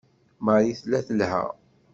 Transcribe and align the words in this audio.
Marie 0.45 0.73
tella 0.79 0.99
telha. 1.07 1.41